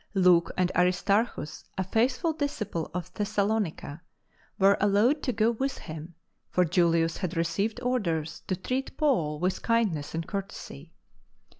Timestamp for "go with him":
5.31-6.15